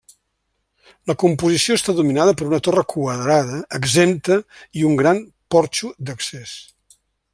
[1.11, 4.39] La composició està dominada per una torre quadrada exempta
[4.81, 5.21] i un gran
[5.57, 6.57] porxo d'accés.